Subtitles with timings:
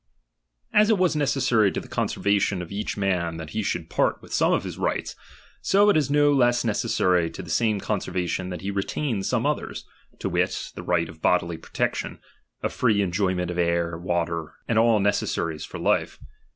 [0.73, 4.33] As it was necessary to the conservation ofiheni Each man that he should part with
[4.33, 5.15] some of his" rights,
[5.61, 9.45] so it is no less necessary to the same con servation that he retain some
[9.45, 9.85] others,
[10.17, 12.17] to wit, the right of bodily protection,
[12.63, 16.17] of free enjoyment of air, water, and all necessaries for life.